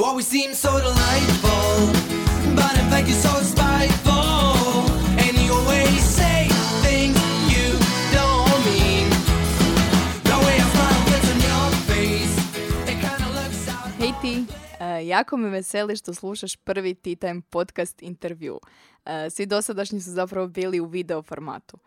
[0.00, 1.92] You always seem so delightful,
[2.56, 4.56] but in fact you're so spiteful.
[5.22, 6.48] And you always say
[6.82, 7.20] things
[7.52, 7.68] you
[8.16, 9.10] don't mean.
[10.24, 12.34] The way I smile gets on your face,
[12.90, 13.92] it kinda looks out.
[13.98, 14.44] Hej ti,
[14.80, 18.60] e, jako me veseli što slušaš prvi Tea Time podcast intervju.
[19.04, 21.78] E, Svi dosadašnji su zapravo bili u video formatu.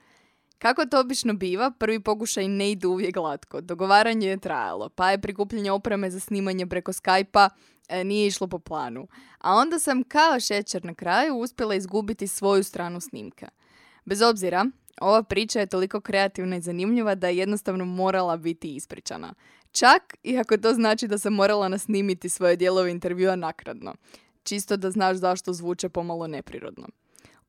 [0.59, 3.61] Kako to obično biva, prvi pokušaj ne ide uvijek glatko.
[3.61, 7.49] Dogovaranje je trajalo, pa je prikupljanje opreme za snimanje preko Skype-a
[8.03, 9.07] nije išlo po planu.
[9.37, 13.49] A onda sam kao šećer na kraju uspjela izgubiti svoju stranu snimka.
[14.05, 14.65] Bez obzira,
[15.01, 19.33] ova priča je toliko kreativna i zanimljiva da je jednostavno morala biti ispričana.
[19.71, 23.95] Čak i ako to znači da sam morala nasnimiti svoje dijelove intervjua nakradno.
[24.43, 26.87] Čisto da znaš zašto zvuče pomalo neprirodno.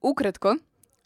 [0.00, 0.56] Ukratko,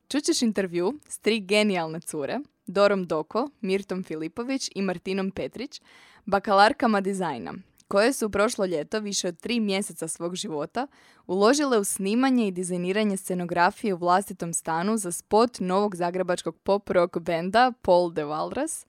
[0.09, 5.81] čućeš intervju s tri genijalne cure, Dorom Doko, Mirtom Filipović i Martinom Petrić,
[6.25, 7.55] bakalarkama dizajna,
[7.89, 10.87] koje su prošlo ljeto više od tri mjeseca svog života
[11.27, 17.19] uložile u snimanje i dizajniranje scenografije u vlastitom stanu za spot novog zagrebačkog pop rock
[17.19, 18.87] benda Paul de Walrus.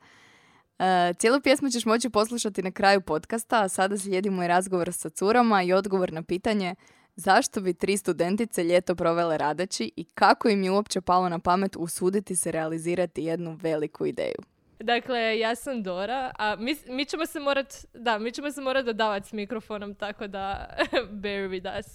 [0.80, 5.10] E, cijelu pjesmu ćeš moći poslušati na kraju podcasta, a sada slijedi moj razgovor sa
[5.10, 6.76] curama i odgovor na pitanje
[7.16, 11.76] zašto bi tri studentice ljeto provele radeći i kako im je uopće palo na pamet
[11.76, 14.59] usuditi se realizirati jednu veliku ideju.
[14.80, 18.86] Dakle, ja sam Dora, a mi, mi ćemo se morat, da, mi ćemo se morat
[18.86, 20.76] dodavati s mikrofonom, tako da
[21.22, 21.86] bear with us.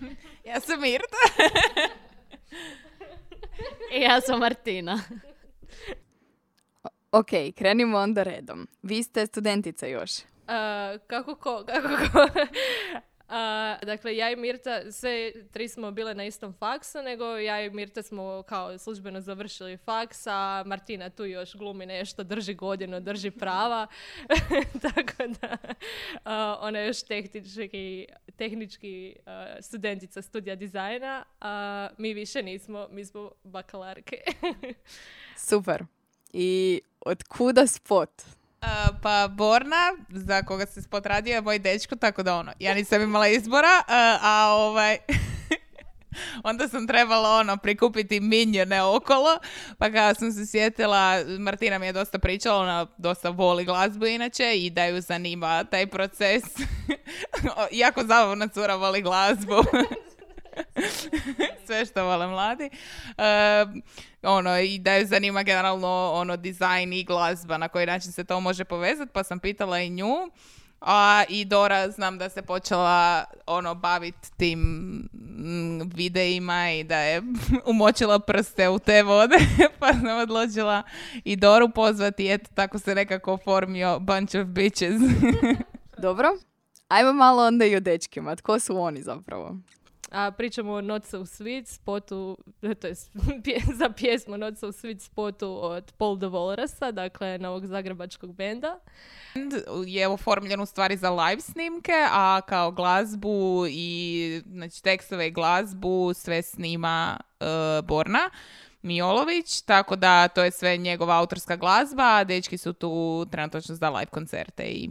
[0.44, 1.16] Ja sam Mirta.
[3.92, 5.00] I ja sam Martina.
[7.12, 8.68] Ok, krenimo onda redom.
[8.82, 10.10] Vi ste studentica još.
[10.46, 12.28] A, kako ko, kako ko.
[13.36, 17.70] A, dakle, ja i Mirta, sve tri smo bile na istom faksu, nego ja i
[17.70, 23.30] Mirta smo kao službeno završili faks, a Martina tu još glumi nešto, drži godinu, drži
[23.30, 23.86] prava.
[24.82, 25.56] Tako da,
[26.24, 33.04] a, ona je još tehnički, tehnički a, studentica studija dizajna, a mi više nismo, mi
[33.04, 34.16] smo bakalarke.
[35.48, 35.84] Super.
[36.32, 38.22] I od kuda spot?
[39.02, 43.02] Pa Borna, za koga se spot radio, je moj dečko, tako da ono, ja nisam
[43.02, 44.98] imala izbora, uh, a ovaj...
[46.42, 49.38] Onda sam trebala ono prikupiti minjene okolo,
[49.78, 54.52] pa kada sam se sjetila, Martina mi je dosta pričala, ona dosta voli glazbu inače
[54.56, 56.44] i da ju zanima taj proces.
[57.72, 59.54] jako zabavna cura voli glazbu.
[61.66, 62.70] Sve što vole mladi.
[63.18, 63.64] E,
[64.22, 68.40] ono, i da je zanima generalno ono, dizajn i glazba, na koji način se to
[68.40, 70.30] može povezati, pa sam pitala i nju.
[70.80, 74.58] A i Dora znam da se počela ono baviti tim
[75.12, 77.22] mm, videima i da je
[77.66, 79.36] umočila prste u te vode,
[79.78, 80.82] pa sam odlučila
[81.24, 84.94] i Doru pozvati eto tako se nekako formio bunch of bitches.
[85.98, 86.28] Dobro.
[86.88, 88.36] Ajmo malo onda i o dečkima.
[88.36, 89.56] Tko su oni zapravo?
[90.14, 92.38] A pričamo o Not So Sweet spotu,
[92.80, 92.86] to
[93.50, 98.78] je za pjesmu Not So Sweet spotu od Paul de Walrusa, dakle novog zagrebačkog benda.
[99.86, 106.12] je oformljen u stvari za live snimke, a kao glazbu i znači tekstove i glazbu
[106.14, 107.44] sve snima e,
[107.82, 108.30] Borna
[108.82, 113.90] Miolović, tako da to je sve njegova autorska glazba, a dečki su tu trenutno za
[113.90, 114.90] live koncerte i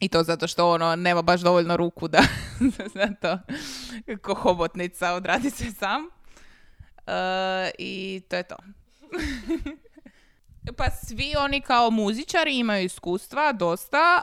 [0.00, 2.18] i to zato što ono nema baš dovoljno ruku da
[3.22, 3.38] to
[4.22, 6.08] ko hobotnica odradi se sam.
[7.06, 8.56] E, I to je to.
[10.76, 14.22] Pa svi oni kao muzičari imaju iskustva, dosta.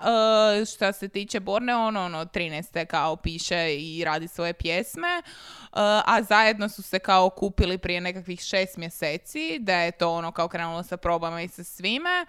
[0.61, 2.85] E, šta se tiče Borne, ono, ono, 13.
[2.85, 5.21] kao piše i radi svoje pjesme.
[5.73, 10.31] E, a zajedno su se kao kupili prije nekakvih šest mjeseci, da je to ono
[10.31, 12.09] kao krenulo sa probama i sa svime.
[12.09, 12.25] E,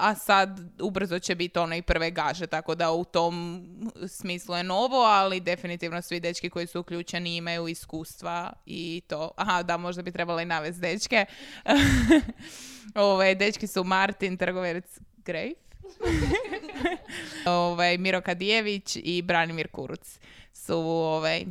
[0.00, 3.66] a sad ubrzo će biti ono i prve gaže, tako da u tom
[4.08, 9.30] smislu je novo, ali definitivno svi dečki koji su uključeni imaju iskustva i to.
[9.36, 11.24] Aha, da, možda bi trebala i dečke.
[12.94, 15.58] Ove, dečki su Martin Trgovec Grejf,
[17.46, 20.18] ovaj, Miro Kadijević i Branimir Kuruc
[20.52, 21.44] su ovaj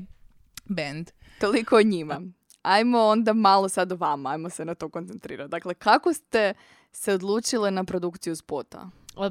[0.69, 1.12] band.
[1.40, 2.22] Toliko o njima.
[2.62, 5.50] Ajmo onda malo sad o vama, ajmo se na to koncentrirati.
[5.50, 6.54] Dakle, kako ste
[6.92, 8.90] se odlučile na produkciju spota?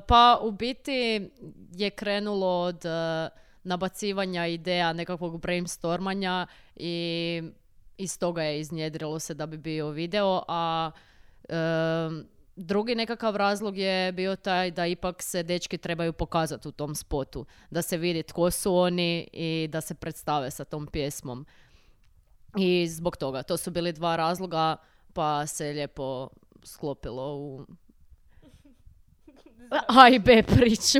[0.08, 1.30] Pa u biti
[1.72, 3.28] je krenulo od eh,
[3.64, 6.46] nabacivanja ideja, nekakvog brainstormanja
[6.76, 7.42] i
[7.98, 10.90] iz toga je iznjedrilo se da bi bio video, a
[11.48, 16.94] em, drugi nekakav razlog je bio taj da ipak se dečki trebaju pokazati u tom
[16.94, 21.46] spotu, da se vidi tko su oni i da se predstave sa tom pjesmom.
[22.58, 24.76] I zbog toga, to su bili dva razloga,
[25.12, 26.28] pa se lijepo
[26.64, 27.66] sklopilo u
[29.98, 30.98] A i B priču.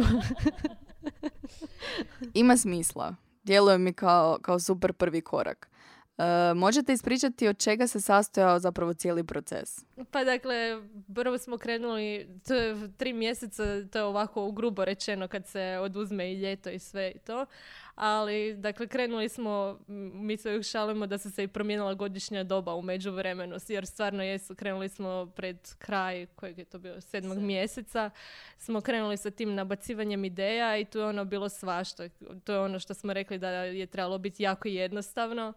[2.35, 3.15] Ima smisla.
[3.45, 5.71] Djeluje mi kao, kao super prvi korak.
[6.19, 9.85] E, možete ispričati od čega se sastojao zapravo cijeli proces?
[10.11, 10.83] Pa dakle,
[11.15, 16.33] prvo smo krenuli, to je tri mjeseca, to je ovako grubo rečeno kad se oduzme
[16.33, 17.47] i ljeto i sve i to.
[17.95, 22.75] Ali, dakle, krenuli smo, mi se uvijek šalimo da su se i promijenila godišnja doba
[22.75, 28.11] u međuvremenu, jer stvarno jesu, krenuli smo pred kraj, kojeg je to bio, sedmog mjeseca,
[28.59, 32.09] smo krenuli sa tim nabacivanjem ideja i tu je ono bilo svašta.
[32.45, 35.53] To je ono što smo rekli da je trebalo biti jako jednostavno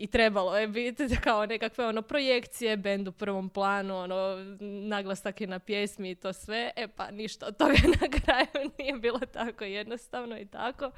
[0.00, 4.36] i trebalo je biti kao nekakve ono projekcije, bend u prvom planu, ono
[4.88, 6.70] naglasak je na pjesmi i to sve.
[6.76, 10.90] E pa ništa od toga na kraju nije bilo tako jednostavno i tako.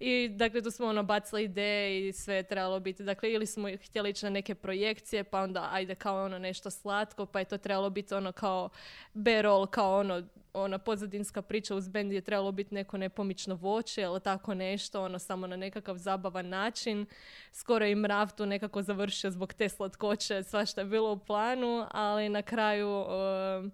[0.00, 3.02] I dakle tu smo ono bacili ideje i sve je trebalo biti.
[3.02, 7.26] Dakle ili smo htjeli ići na neke projekcije pa onda ajde kao ono nešto slatko
[7.26, 8.68] pa je to trebalo biti ono kao
[9.14, 10.22] B-roll, kao ono
[10.52, 15.18] ona pozadinska priča uz bend je trebalo biti neko nepomično voće ili tako nešto, ono
[15.18, 17.06] samo na nekakav zabavan način.
[17.52, 22.28] Skoro i mrav tu nekako završio zbog te slatkoće, svašta je bilo u planu, ali
[22.28, 23.72] na kraju um,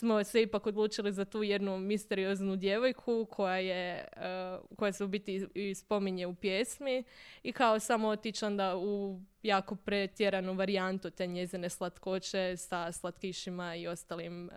[0.00, 5.08] smo se ipak odlučili za tu jednu misterioznu djevojku koja je, uh, koja se u
[5.08, 7.04] biti i spominje u pjesmi
[7.42, 13.86] i kao samo otići onda u jako pretjeranu varijantu te njezine slatkoće sa slatkišima i
[13.86, 14.54] ostalim uh,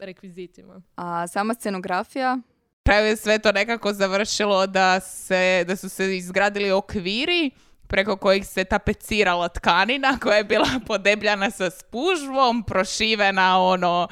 [0.00, 0.82] rekvizitima.
[0.96, 2.38] A sama scenografija?
[2.88, 7.50] kraju je sve to nekako završilo da, se, da su se izgradili okviri
[7.88, 14.08] preko kojih se tapecirala tkanina koja je bila podebljana sa spužvom, prošivena ono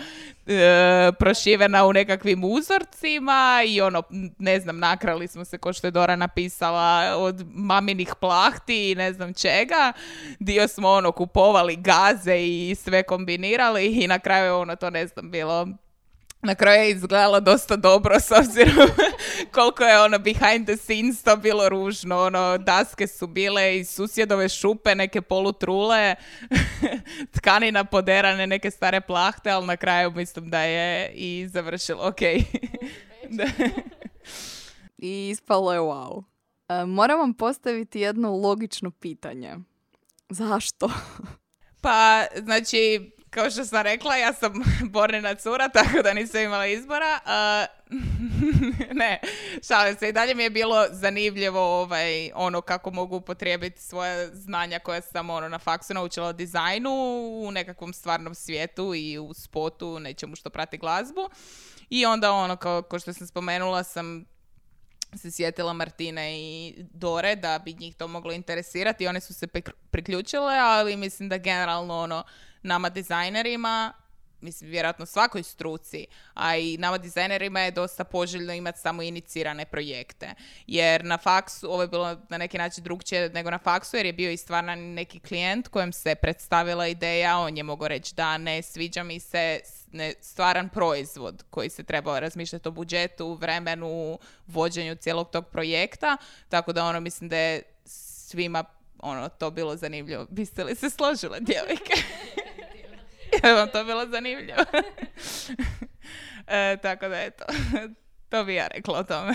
[0.47, 4.03] e, prošivena u nekakvim uzorcima i ono,
[4.39, 9.13] ne znam, nakrali smo se, ko što je Dora napisala, od maminih plahti i ne
[9.13, 9.93] znam čega.
[10.39, 15.31] Dio smo ono kupovali gaze i sve kombinirali i na kraju ono to ne znam
[15.31, 15.69] bilo
[16.47, 18.89] na kraju je izgledalo dosta dobro s obzirom
[19.55, 22.23] koliko je ono behind the scenes to bilo ružno.
[22.23, 26.15] Ono, daske su bile iz susjedove šupe, neke polutrule,
[27.37, 32.21] tkanina poderane, neke stare plahte, ali na kraju mislim da je i završilo ok.
[33.31, 33.45] Da.
[34.99, 36.25] I ispalo je wow.
[36.69, 39.57] E, moram vam postaviti jedno logično pitanje.
[40.29, 40.91] Zašto?
[41.81, 44.53] Pa, znači, kao što sam rekla, ja sam
[44.95, 47.21] bornina cura, tako da nisam imala izbora.
[47.25, 47.67] A,
[49.01, 49.21] ne,
[49.69, 50.09] šalim se.
[50.09, 55.31] I dalje mi je bilo zanimljivo ovaj, ono kako mogu upotrijebiti svoje znanja koja sam
[55.31, 56.91] ono, na faksu naučila o dizajnu
[57.47, 61.31] u nekakvom stvarnom svijetu i u spotu, nečemu što prati glazbu.
[61.91, 64.25] I onda ono, kao, kao što sam spomenula, sam
[65.15, 69.47] se sjetila Martine i Dore da bi njih to moglo interesirati one su se
[69.91, 72.25] priključile, ali mislim da generalno ono
[72.67, 73.93] nama dizajnerima
[74.41, 80.35] mislim, vjerojatno svakoj struci, a i nama dizajnerima je dosta poželjno imati samo inicirane projekte.
[80.67, 84.13] Jer na faksu, ovo je bilo na neki način drugčije nego na faksu, jer je
[84.13, 88.63] bio i stvarno neki klijent kojem se predstavila ideja, on je mogao reći da ne,
[88.63, 89.61] sviđa mi se
[89.93, 96.17] ne, stvaran proizvod koji se trebao razmišljati o budžetu, vremenu, vođenju cijelog tog projekta,
[96.49, 98.65] tako da ono mislim da je svima
[98.99, 100.27] ono, to bilo zanimljivo.
[100.31, 101.93] Biste li se složile, djevojke?
[103.45, 104.59] Je vam to bilo zanimljivo?
[106.47, 107.45] e, tako da eto,
[108.31, 109.35] to bi ja rekla o tome.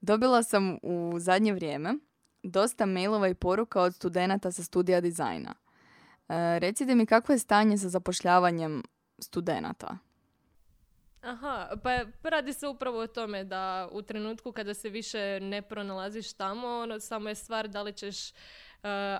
[0.00, 1.94] Dobila sam u zadnje vrijeme
[2.42, 5.54] dosta mailova i poruka od studenata sa studija dizajna.
[6.28, 8.82] E, recite mi kako je stanje sa zapošljavanjem
[9.18, 9.98] studenata?
[11.22, 11.68] Aha,
[12.22, 16.68] pa radi se upravo o tome da u trenutku kada se više ne pronalaziš tamo,
[16.68, 18.36] ono, samo je stvar da li ćeš, uh,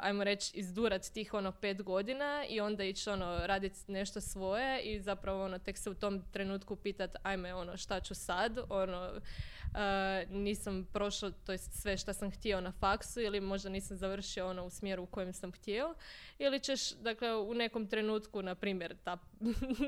[0.01, 5.01] ajmo reći, izdurat tih ono pet godina i onda ići ono raditi nešto svoje i
[5.01, 9.11] zapravo ono tek se u tom trenutku pitat ajme ono šta ću sad, ono
[9.71, 14.49] uh, nisam prošao to jest sve što sam htio na faksu ili možda nisam završio
[14.49, 15.95] ono u smjeru u kojem sam htio
[16.39, 19.19] ili ćeš dakle u nekom trenutku na primjer ta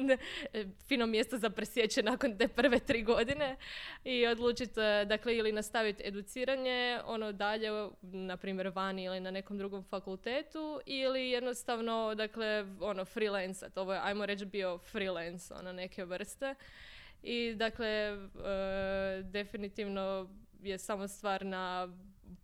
[0.89, 3.57] fino mjesto za presjeće nakon te prve tri godine
[4.05, 7.69] i odlučiti dakle ili nastaviti educiranje ono dalje
[8.03, 14.01] na primjer vani ili na nekom drugom fakultetu ili jednostavno dakle ono freelance ovo je
[14.03, 16.55] ajmo reći bio freelance ono neke vrste.
[17.23, 18.17] I dakle e,
[19.23, 20.29] definitivno
[20.63, 21.89] je samo stvar na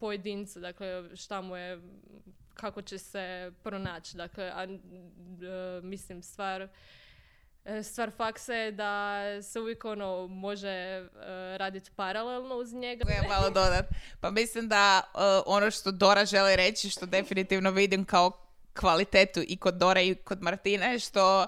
[0.00, 1.80] pojedincu dakle šta mu je
[2.54, 4.16] kako će se pronaći.
[4.16, 4.76] Dakle a, e,
[5.82, 6.68] mislim stvar
[7.82, 11.20] Stvar faksa je da se uvijek ono može uh,
[11.56, 13.12] raditi paralelno uz njega.
[13.12, 13.86] Ja malo dodat.
[14.20, 18.30] Pa mislim da uh, ono što Dora želi reći, što definitivno vidim kao
[18.80, 21.46] kvalitetu i kod Dore i kod Martine, što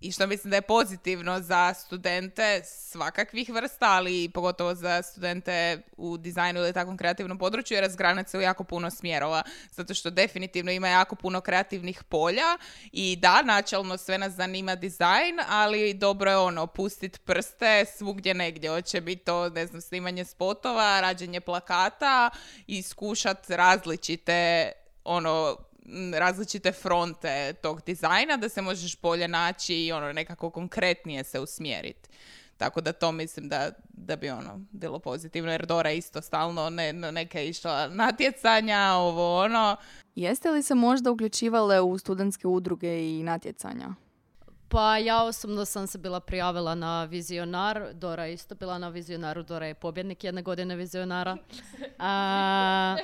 [0.00, 6.16] i što mislim da je pozitivno za studente svakakvih vrsta, ali pogotovo za studente u
[6.16, 10.72] dizajnu ili takvom kreativnom području, jer razgranat se u jako puno smjerova, zato što definitivno
[10.72, 12.58] ima jako puno kreativnih polja
[12.92, 18.70] i da, načelno sve nas zanima dizajn, ali dobro je ono, pustit prste svugdje negdje,
[18.70, 22.30] hoće biti to, ne znam, snimanje spotova, rađenje plakata
[22.66, 24.72] i iskušat različite
[25.04, 25.56] ono
[26.18, 32.08] različite fronte tog dizajna da se možeš bolje naći i ono nekako konkretnije se usmjeriti.
[32.56, 36.92] Tako da to mislim da, da bi ono bilo pozitivno jer Dora isto stalno ne,
[36.92, 39.76] ne- neke išla natjecanja, ovo ono.
[40.14, 43.88] Jeste li se možda uključivale u studentske udruge i natjecanja?
[44.68, 49.42] Pa ja osobno sam se bila prijavila na vizionar, Dora je isto bila na vizionaru,
[49.42, 51.36] Dora je pobjednik jedne godine vizionara.
[51.98, 52.96] A,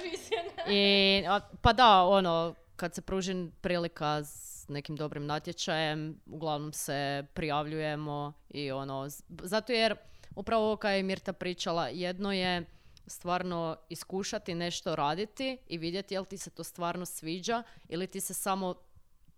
[0.68, 7.26] i, a, pa da, ono, kad se pruži prilika s nekim dobrim natječajem, uglavnom se
[7.34, 9.96] prijavljujemo i ono, zato jer
[10.34, 12.64] upravo ovo je Mirta pričala, jedno je
[13.06, 18.34] stvarno iskušati nešto raditi i vidjeti jel ti se to stvarno sviđa ili ti se
[18.34, 18.74] samo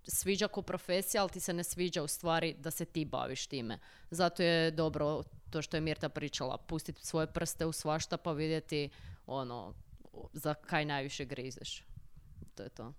[0.02, 3.78] sviđa ko profesija, ali ti se ne sviđa u stvari da se ti baviš time.
[4.11, 8.90] Zato je dobro to što je Mirta pričala, pustiti svoje prste u svašta pa vidjeti
[9.26, 9.75] ono,
[10.33, 11.85] za kaj najviše grizeš.
[12.54, 12.92] To je to.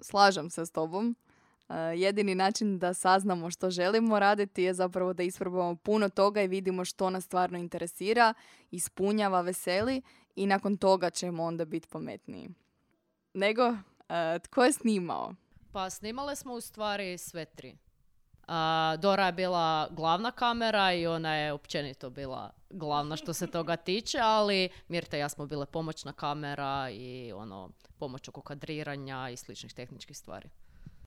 [0.00, 1.16] Slažem se s tobom.
[1.68, 6.48] E, jedini način da saznamo što želimo raditi je zapravo da isprobamo puno toga i
[6.48, 8.34] vidimo što nas stvarno interesira,
[8.70, 10.02] ispunjava, veseli
[10.36, 12.48] i nakon toga ćemo onda biti pametniji.
[13.34, 13.62] Nego,
[14.08, 15.34] e, tko je snimao?
[15.72, 17.76] Pa snimale smo u stvari sve tri.
[18.48, 23.76] A, Dora je bila glavna kamera i ona je općenito bila glavna što se toga
[23.76, 29.36] tiče, ali Mirta i ja smo bile pomoćna kamera i ono, pomoć oko kadriranja i
[29.36, 30.48] sličnih tehničkih stvari.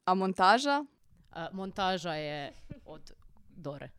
[0.05, 0.85] A montaža?
[1.31, 2.53] A, montaža je
[2.85, 3.11] od
[3.49, 3.89] Dore.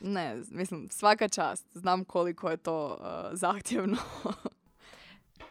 [0.00, 1.66] Ne, mislim, svaka čast.
[1.72, 3.96] Znam koliko je to e, zahtjevno.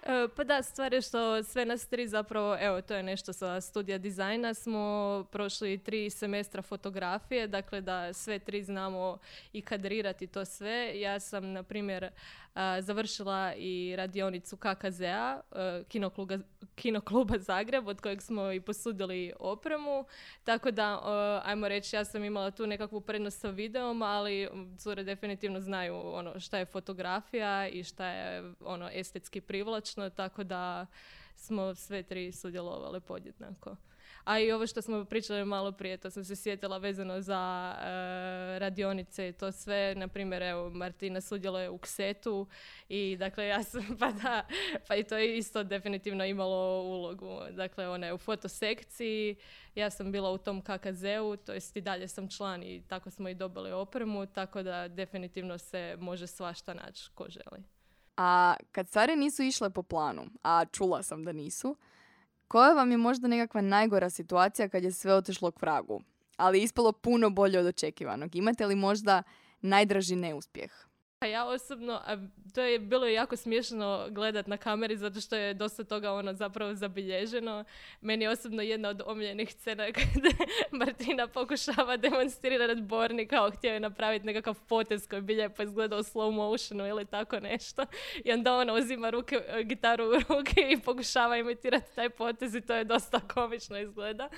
[0.08, 3.62] E, Pa da, stvar je što sve nas tri zapravo, evo to je nešto sa
[3.62, 9.18] studija dizajna, smo prošli tri semestra fotografije, dakle da sve tri znamo
[9.54, 11.00] i kadrirati to sve.
[11.00, 12.10] Ja sam, na primjer,
[12.54, 15.84] a, završila i radionicu KKZ-a, e,
[16.76, 20.06] kinokluba Zagreb, od kojeg smo i posudili opremu,
[20.44, 21.02] tako da,
[21.44, 25.96] e, ajmo reći, ja sam imala tu nekakvu prednost sa videom, ali cure definitivno znaju
[25.96, 29.42] ono šta je fotografija i šta je ono estetski
[29.98, 30.86] privlačno, tako da
[31.36, 33.75] smo sve tri sudjelovale podjednako.
[34.24, 38.60] A i ovo što smo pričali malo prije, to sam se sjetila vezano za e,
[38.60, 39.96] radionice i to sve.
[39.96, 42.48] Na primjer, evo, Martina sudjeluje u ksetu
[42.89, 44.46] i dakle ja sam, pa da,
[44.88, 47.39] pa i to je isto definitivno imalo ulogu.
[47.51, 49.36] Dakle, ona je u fotosekciji,
[49.75, 53.30] ja sam bila u tom KKZ-u, to jest i dalje sam član i tako smo
[53.30, 57.77] i dobili opremu, tako da definitivno se može svašta naći ko želi.
[58.18, 61.78] A kad stvari nisu išle po planu, a čula sam da nisu,
[62.48, 66.02] koja vam je možda nekakva najgora situacija kad je sve otišlo k vragu,
[66.38, 68.36] ali ispalo puno bolje od očekivanog?
[68.36, 69.24] Imate li možda
[69.62, 70.72] najdraži neuspjeh?
[71.20, 72.18] A ja osobno, a
[72.54, 76.76] to je bilo jako smiješno gledat na kameri zato što je dosta toga ono zapravo
[76.76, 77.64] zabilježeno.
[78.02, 80.30] Meni je osobno jedna od omiljenih scena kada
[80.72, 86.32] Martina pokušava demonstrirati Borni kao htio je napraviti nekakav potez koji bi lijepo izgledao slow
[86.32, 87.86] motionu ili tako nešto.
[88.26, 92.76] I onda ona uzima ruke, gitaru u ruke i pokušava imitirati taj potez i to
[92.76, 94.30] je dosta komično izgleda.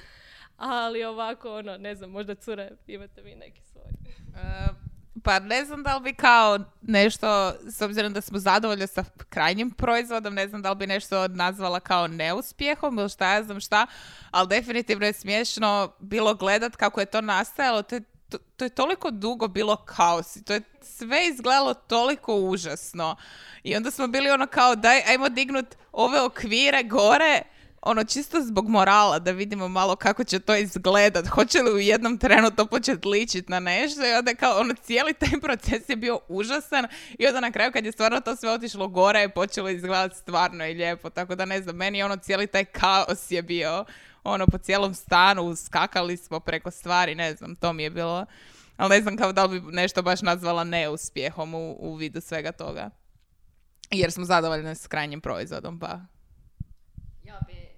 [0.58, 3.92] Ali ovako, ono, ne znam, možda cure, imate vi neki svoj.
[4.36, 4.79] E,
[5.24, 9.72] pa ne znam da li bi kao nešto, s obzirom da smo zadovoljni sa krajnjim
[9.72, 13.88] proizvodom, ne znam da li bi nešto nazvala kao neuspjehom ili šta ja znam šta,
[14.32, 18.70] ali definitivno je smiješno bilo gledat kako je to nastajalo, to je, to, to je
[18.70, 23.16] toliko dugo bilo kaos i to je sve izgledalo toliko užasno.
[23.64, 27.42] I onda smo bili ono kao daj, ajmo dignut ove okvire gore,
[27.82, 32.18] ono čisto zbog morala da vidimo malo kako će to izgledat, hoće li u jednom
[32.18, 36.20] trenu to početi ličit na nešto i onda kao ono cijeli taj proces je bio
[36.28, 36.88] užasan
[37.20, 40.66] i onda na kraju kad je stvarno to sve otišlo gore je počelo izgledat stvarno
[40.66, 43.86] i lijepo, tako da ne znam, meni ono cijeli taj kaos je bio
[44.24, 48.26] ono po cijelom stanu, skakali smo preko stvari, ne znam, to mi je bilo,
[48.78, 52.52] ali ne znam kao da li bi nešto baš nazvala neuspjehom u, u vidu svega
[52.52, 52.90] toga.
[53.92, 56.00] Jer smo zadovoljni s krajnjim proizvodom, pa
[57.30, 57.69] Ja bi...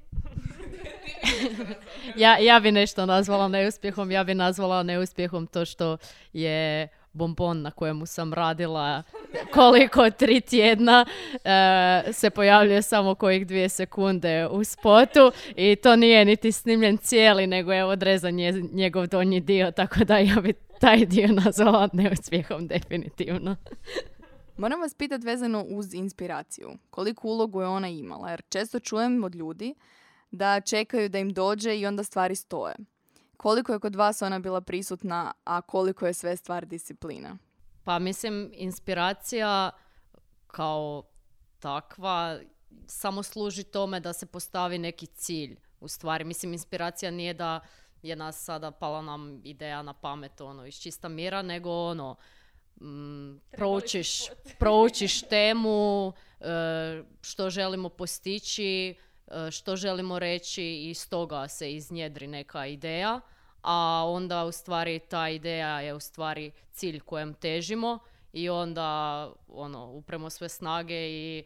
[2.15, 4.11] ja, ja bi nešto nazvala neuspjehom.
[4.11, 5.97] Ja bi nazvala neuspjehom to što
[6.33, 9.03] je bombon na kojemu sam radila
[9.53, 11.05] koliko tri tjedna
[11.43, 17.47] e, se pojavljuje samo kojih dvije sekunde u spotu i to nije niti snimljen cijeli
[17.47, 22.67] nego je odrezan nje- njegov donji dio tako da ja bi taj dio nazvala neuspjehom
[22.67, 23.55] definitivno.
[24.57, 26.69] Moram vas pitati vezano uz inspiraciju.
[26.89, 28.29] Koliku ulogu je ona imala?
[28.29, 29.75] Jer često čujem od ljudi
[30.31, 32.75] da čekaju da im dođe i onda stvari stoje.
[33.37, 37.37] Koliko je kod vas ona bila prisutna, a koliko je sve stvar disciplina?
[37.83, 39.71] Pa mislim, inspiracija
[40.47, 41.03] kao
[41.59, 42.39] takva
[42.87, 45.57] samo služi tome da se postavi neki cilj.
[45.79, 47.59] U stvari, mislim, inspiracija nije da
[48.01, 52.15] je nas sada pala nam ideja na pamet, ono, iz čista mira, nego ono,
[52.81, 54.21] mm, proučiš,
[54.59, 58.95] proučiš temu, e, što želimo postići,
[59.51, 63.21] što želimo reći i iz toga se iznjedri neka ideja,
[63.61, 67.99] a onda u stvari ta ideja je u stvari cilj kojem težimo
[68.33, 71.43] i onda ono, upremo sve snage i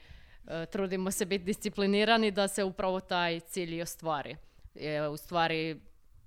[0.48, 4.38] e, trudimo se biti disciplinirani da se upravo taj cilj i ostvari.
[4.76, 5.82] Je, u stvari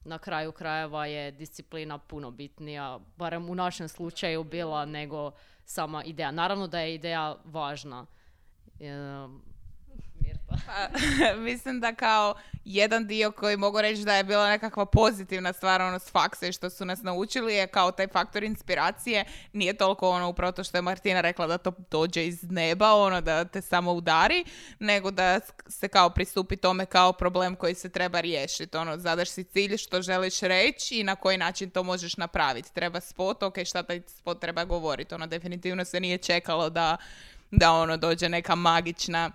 [0.04, 5.30] na kraju krajeva je disciplina puno bitnija, barem u našem slučaju bila nego
[5.64, 6.30] sama ideja.
[6.30, 8.06] Naravno da je ideja važna.
[8.80, 8.88] E,
[10.50, 10.66] Mirta.
[10.66, 15.82] Pa, mislim da kao jedan dio koji mogu reći da je bila nekakva pozitivna stvar
[15.82, 20.10] ono s faksa i što su nas naučili je kao taj faktor inspiracije nije toliko
[20.10, 23.62] ono upravo to što je Martina rekla da to dođe iz neba, ono da te
[23.62, 24.44] samo udari,
[24.78, 28.76] nego da se kao pristupi tome kao problem koji se treba riješiti.
[28.76, 32.74] Ono, zadaš si cilj što želiš reći i na koji način to možeš napraviti.
[32.74, 35.14] Treba spot, ok, šta taj spot treba govoriti.
[35.14, 36.96] Ono, definitivno se nije čekalo da,
[37.50, 39.30] da ono dođe neka magična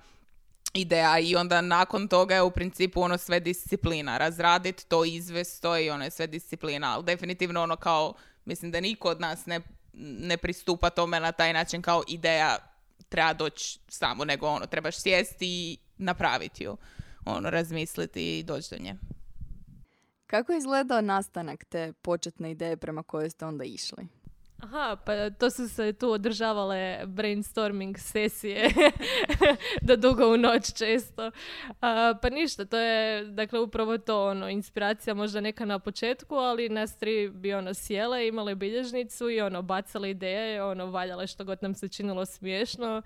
[0.74, 4.18] ideja i onda nakon toga je u principu ono sve disciplina.
[4.18, 6.94] Razradit to, izvest to i ono je sve disciplina.
[6.94, 8.14] Ali definitivno ono kao,
[8.46, 9.62] mislim da niko od nas ne,
[9.94, 12.58] ne pristupa tome na taj način kao ideja
[13.10, 16.78] treba doći samo, nego ono, trebaš sjesti i napraviti ju.
[17.26, 18.96] Ono, razmisliti i doći do nje.
[20.28, 24.08] Kako je izgledao nastanak te početne ideje prema kojoj ste onda išli?
[24.64, 28.70] Aha, pa to su se tu održavale brainstorming sesije
[29.88, 31.32] do dugo u noć često.
[31.82, 36.70] A, pa ništa, to je dakle upravo to ono, inspiracija možda neka na početku, ali
[36.70, 41.58] nas tri bi ono sjele, imale bilježnicu i ono bacale ideje, ono valjale što god
[41.62, 43.02] nam se činilo smiješno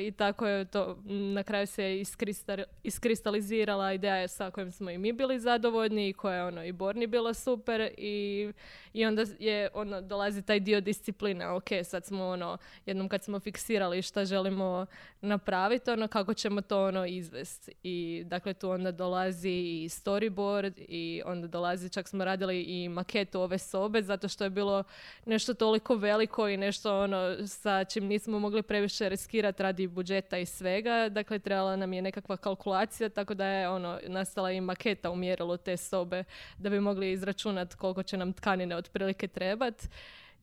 [0.00, 5.12] i tako je to na kraju se iskristal- iskristalizirala ideja sa kojom smo i mi
[5.12, 8.52] bili zadovoljni i koja je ono i Borni bila super i,
[8.92, 13.40] i onda je ono dolazi taj dio discipline ok sad smo ono jednom kad smo
[13.40, 14.86] fiksirali šta želimo
[15.20, 21.22] napraviti ono kako ćemo to ono izvesti i dakle tu onda dolazi i storyboard i
[21.24, 24.84] onda dolazi čak smo radili i maketu ove sobe zato što je bilo
[25.26, 30.46] nešto toliko veliko i nešto ono sa čim nismo mogli previše riskirati radi budžeta i
[30.46, 31.08] svega.
[31.08, 35.56] Dakle, trebala nam je nekakva kalkulacija, tako da je ono, nastala i maketa u mjerilu
[35.56, 36.24] te sobe
[36.58, 39.88] da bi mogli izračunati koliko će nam tkanine otprilike trebat.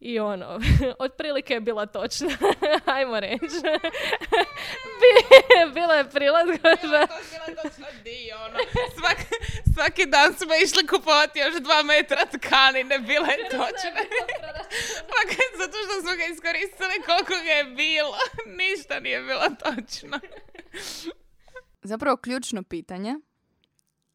[0.05, 0.59] I ono,
[1.05, 2.29] otprilike je bila točna,
[2.95, 3.61] ajmo reći.
[4.99, 7.07] Bi- bila je prilagodba.
[8.45, 8.59] ono.
[9.73, 14.01] svaki dan smo išli kupovati još dva metra tkanine, bila je točna.
[15.07, 15.19] Pa
[15.57, 18.17] zato što smo ga iskoristili koliko ga je bilo.
[18.45, 20.19] Ništa nije bilo točno.
[21.81, 23.15] Zapravo ključno pitanje,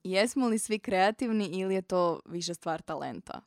[0.05, 3.41] jesmo li svi kreativni ili je to više stvar talenta?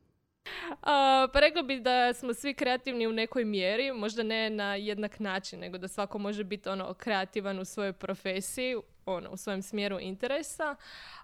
[0.81, 5.19] A, pa rekla bi da smo svi kreativni u nekoj mjeri, možda ne na jednak
[5.19, 8.75] način, nego da svako može biti ono kreativan u svojoj profesiji,
[9.05, 10.75] ono, u svojem smjeru interesa.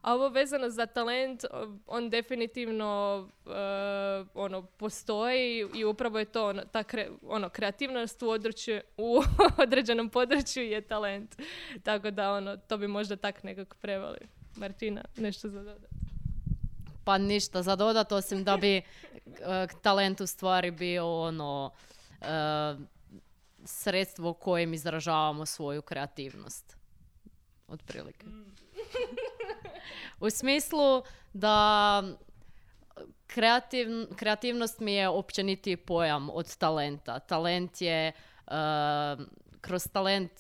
[0.02, 1.46] A ovo vezano za talent,
[1.88, 3.50] on definitivno e,
[4.34, 8.28] ono, postoji i upravo je to ono, ta kre- ono, kreativnost u,
[8.98, 9.22] u
[9.64, 11.36] određenom području je talent.
[11.84, 14.20] Tako da ono, to bi možda tak nekako prevali.
[14.56, 15.97] Martina, nešto za dodati?
[17.08, 18.84] Pa ništa za dodat, osim da bi e,
[19.82, 21.72] talent u stvari bio ono
[22.22, 22.26] e,
[23.66, 26.78] sredstvo kojim izražavamo svoju kreativnost.
[27.68, 28.26] Otprilike.
[30.26, 32.04] u smislu da
[33.28, 37.20] kreativ- kreativnost mi je općeniti pojam od talenta.
[37.20, 38.14] Talent je, e,
[39.62, 40.32] kroz talent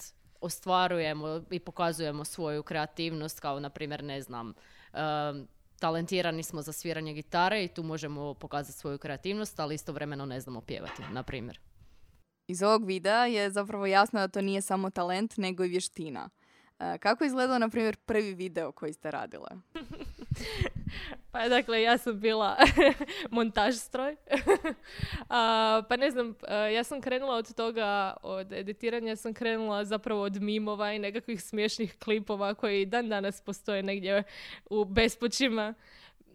[0.41, 4.53] ostvarujemo i pokazujemo svoju kreativnost kao na primjer ne znam
[4.93, 4.97] e,
[5.79, 10.61] talentirani smo za sviranje gitare i tu možemo pokazati svoju kreativnost, ali istovremeno ne znamo
[10.61, 11.59] pjevati, na primjer.
[12.47, 16.29] Iz ovog videa je zapravo jasno da to nije samo talent, nego i vještina.
[16.79, 19.49] E, Kako je izgledao, na primjer, prvi video koji ste radile?
[21.31, 22.57] Pa dakle, ja sam bila
[23.31, 24.15] montaž stroj.
[25.29, 30.21] A, pa ne znam, a, ja sam krenula od toga, od editiranja sam krenula zapravo
[30.21, 34.23] od mimova i nekakvih smiješnih klipova koji dan danas postoje negdje
[34.69, 35.73] u bespućima.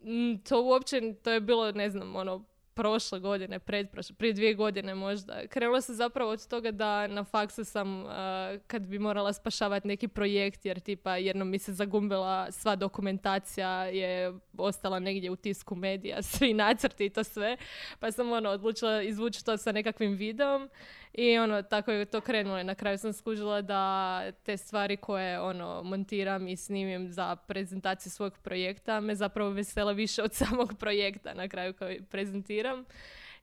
[0.04, 4.94] Mm, To uopće, to je bilo, ne znam, ono, prošle godine, pretprošle, prije dvije godine
[4.94, 5.46] možda.
[5.46, 10.08] Krenula sam zapravo od toga da na faksu sam, a, kad bi morala spašavati neki
[10.08, 16.22] projekt, jer tipa jednom mi se zagumbila sva dokumentacija, je ostala negdje u tisku medija,
[16.32, 17.56] svi nacrti i to sve,
[18.00, 20.70] pa sam ono, odlučila izvući to sa nekakvim videom
[21.14, 25.40] i ono, tako je to krenulo i na kraju sam skužila da te stvari koje
[25.40, 31.34] ono, montiram i snimim za prezentaciju svog projekta me zapravo vesele više od samog projekta
[31.34, 32.84] na kraju koji prezentiram.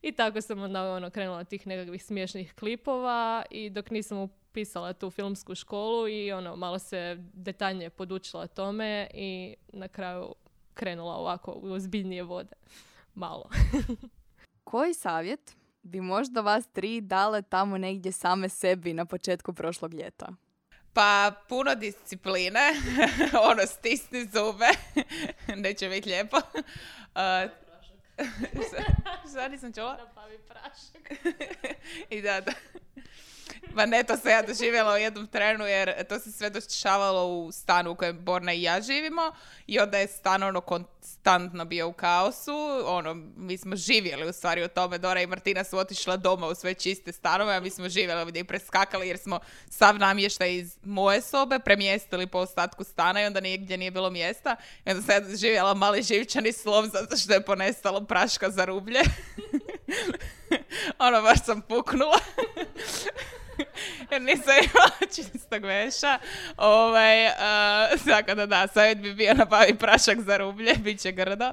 [0.02, 5.10] I tako sam onda ono, krenula tih nekakvih smiješnih klipova i dok nisam upisala tu
[5.10, 10.34] filmsku školu i ono, malo se detaljnije podučila tome i na kraju
[10.74, 12.56] krenula ovako u ozbiljnije vode.
[13.14, 13.50] Malo.
[14.64, 20.28] Koji savjet bi možda vas tri dale tamo negdje same sebi na početku prošlog ljeta?
[20.92, 22.60] Pa puno discipline,
[23.50, 24.68] ono stisni zube,
[25.62, 26.36] neće biti lijepo.
[26.36, 27.50] Uh,
[29.30, 29.98] Šta nisam čula?
[32.10, 32.52] I da, da.
[33.74, 37.52] Ma ne, to sam ja doživjela u jednom trenu jer to se sve dešavalo u
[37.52, 39.32] stanu u kojem Borna i ja živimo
[39.66, 42.52] i onda je stan ono konstantno bio u kaosu.
[42.86, 44.98] Ono, mi smo živjeli u stvari u tome.
[44.98, 48.40] Dora i Martina su otišla doma u sve čiste stanove, a mi smo živjeli ovdje
[48.40, 53.40] i preskakali jer smo sav namještaj iz moje sobe premjestili po ostatku stana i onda
[53.40, 54.56] nigdje nije bilo mjesta.
[54.86, 59.00] I onda sam ja doživjela mali živčani slov zato što je ponestalo praška za rublje.
[61.06, 62.18] ono, baš sam puknula.
[64.10, 66.18] jer nisam imala čistog veša.
[66.56, 71.52] Ovaj, uh, tako da da, savjet bi bio nabavi prašak za rublje, bit će grdo.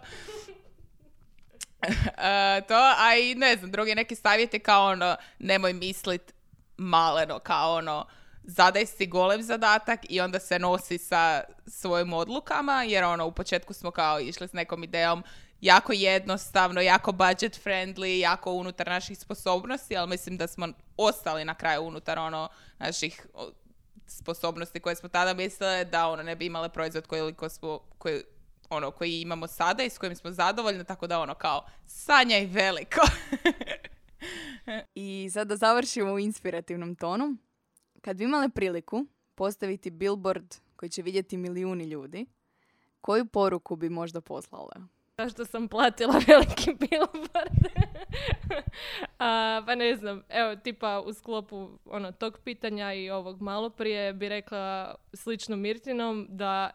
[1.82, 6.34] E, to, a i ne znam, drugi neki savjet je kao ono, nemoj mislit
[6.78, 8.06] maleno, kao ono,
[8.44, 13.74] zadaj si golem zadatak i onda se nosi sa svojim odlukama, jer ono, u početku
[13.74, 15.24] smo kao išli s nekom idejom
[15.62, 20.68] jako jednostavno, jako budget friendly, jako unutar naših sposobnosti, ali mislim da smo
[20.98, 23.28] ostali na kraju unutar ono naših
[24.08, 28.24] sposobnosti koje smo tada mislili da ono ne bi imale proizvod koji, smo, koji,
[28.70, 33.02] ono, koji imamo sada i s kojim smo zadovoljni, tako da ono kao sanjaj veliko.
[34.96, 37.38] I sad da završimo u inspirativnom tonu.
[38.02, 42.26] Kad bi imale priliku postaviti billboard koji će vidjeti milijuni ljudi,
[43.02, 44.97] koju poruku bi možda poslale?
[45.24, 47.68] Zašto sam platila veliki billboard?
[49.20, 54.14] A, pa ne znam, evo tipa u sklopu ono, tog pitanja i ovog malo prije
[54.14, 56.70] bi rekla slično Mirtinom da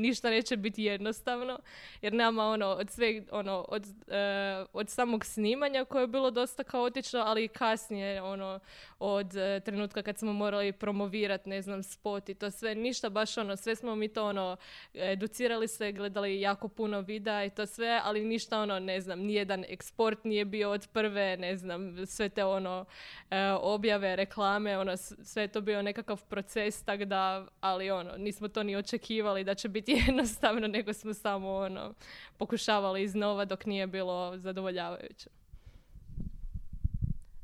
[0.00, 1.58] ništa neće biti jednostavno
[2.02, 6.64] jer nama ono od sve ono od, e, od samog snimanja koje je bilo dosta
[6.64, 8.60] kaotično ali i kasnije ono
[8.98, 13.38] od e, trenutka kad smo morali promovirati ne znam spot i to sve ništa baš
[13.38, 14.56] ono sve smo mi to ono
[14.94, 19.64] educirali se gledali jako puno videa i to sve ali ništa ono ne znam nijedan
[19.68, 22.84] eksport nije bio od prve ne znam sve te ono
[23.30, 28.48] e, objave reklame ono sve je to bio nekakav proces tak da ali ono nismo
[28.48, 31.94] to ni očekivali da će biti jednostavno nego smo samo ono
[32.36, 35.30] pokušavali iznova dok nije bilo zadovoljavajuće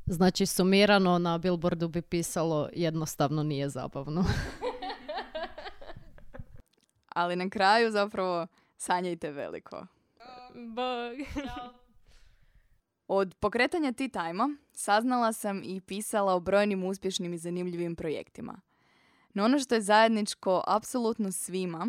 [0.07, 4.25] Znači, sumirano na billboardu bi pisalo jednostavno nije zabavno.
[7.15, 8.47] Ali na kraju zapravo
[8.77, 9.85] sanjajte veliko.
[10.55, 11.27] Bog.
[13.07, 18.61] Od pokretanja Tea Time-a saznala sam i pisala o brojnim uspješnim i zanimljivim projektima.
[19.33, 21.87] No ono što je zajedničko apsolutno svima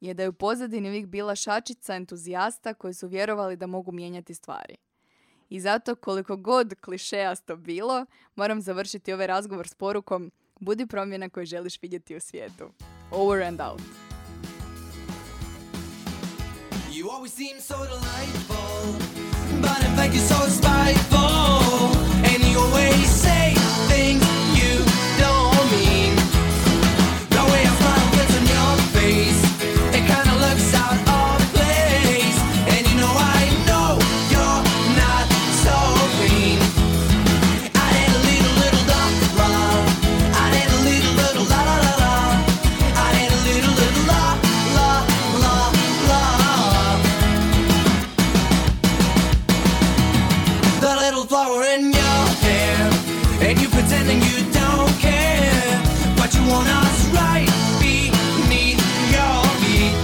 [0.00, 4.34] je da je u pozadini uvijek bila šačica entuzijasta koji su vjerovali da mogu mijenjati
[4.34, 4.76] stvari.
[5.48, 11.46] I zato koliko god klišejasto bilo, moram završiti ovaj razgovor s porukom budi promjena koju
[11.46, 12.70] želiš vidjeti u svijetu.
[13.12, 14.05] Over and out.
[16.96, 18.96] You always seem so delightful,
[19.60, 21.20] but in fact you're so spiteful.
[22.24, 23.52] And you always say
[23.86, 24.25] things
[53.46, 55.82] and you pretending you don't care.
[56.16, 57.48] But you want us right
[57.80, 59.96] beneath your feet.